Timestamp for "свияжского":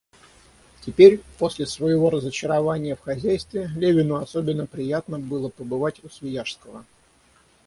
6.09-6.85